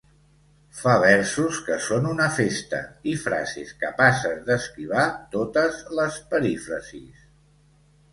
Fa 0.75 0.93
versos 1.01 1.57
que 1.65 1.75
són 1.87 2.07
una 2.11 2.29
festa 2.37 2.79
i 3.11 3.13
frases 3.25 3.73
capaces 3.83 4.39
d'esquivar 4.47 5.05
totes 5.37 5.79
les 6.01 6.17
perífrasis. 6.33 7.21